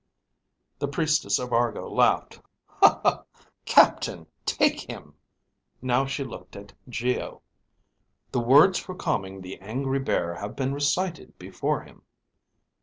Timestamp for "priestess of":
0.87-1.53